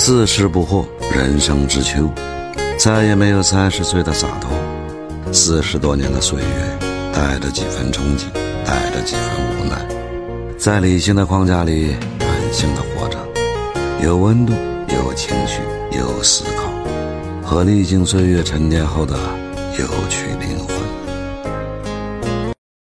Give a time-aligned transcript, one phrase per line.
[0.00, 2.08] 四十不惑人生之秋
[2.78, 4.48] 再也没有三十岁的洒脱。
[5.32, 6.78] 四十多年的岁月
[7.12, 8.26] 带着几分憧憬
[8.64, 9.84] 带着几分无奈。
[10.56, 13.18] 在理性的框架里感性的活着
[14.00, 14.52] 有温度
[14.94, 15.60] 有情绪
[15.98, 16.72] 有思考。
[17.42, 19.16] 和历经岁月沉淀后的
[19.78, 21.07] 有趣灵魂。